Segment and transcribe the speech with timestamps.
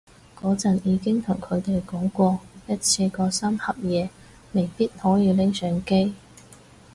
[0.35, 4.09] 嗰陣已經同佢哋講過一次嗰三盒嘢
[4.53, 6.15] 未必可以拎上機